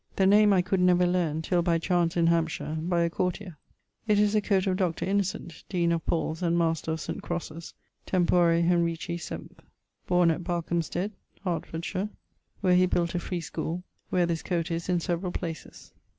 The 0.15 0.25
name 0.25 0.51
I 0.51 0.63
could 0.63 0.79
never 0.79 1.05
learn, 1.05 1.43
till 1.43 1.61
by 1.61 1.77
chance, 1.77 2.17
in 2.17 2.25
Hampshire, 2.25 2.75
by 2.81 3.01
a 3.01 3.09
courtier. 3.11 3.55
It 4.07 4.17
is 4.17 4.33
the 4.33 4.41
coate 4.41 4.65
of 4.65 4.77
Dr. 4.77 5.05
Innocent, 5.05 5.63
deane 5.69 5.91
of 5.91 6.03
Paule's 6.07 6.41
and 6.41 6.57
master 6.57 6.93
of 6.93 6.99
St. 7.01 7.21
Crosses, 7.21 7.75
tempore 8.07 8.63
Henrici 8.63 9.17
VII. 9.19 9.55
Borne 10.07 10.31
at 10.31 10.43
Barkehamsted, 10.43 11.11
Hertfordshire; 11.45 12.09
where 12.61 12.73
he 12.73 12.87
built 12.87 13.13
a 13.13 13.19
free 13.19 13.41
schole, 13.41 13.83
where 14.09 14.25
this 14.25 14.41
coat 14.41 14.71
is 14.71 14.89
in 14.89 14.99
severall 14.99 15.31
places. 15.31 15.93